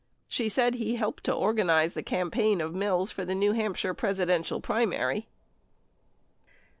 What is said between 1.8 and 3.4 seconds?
the campaign of Mills for the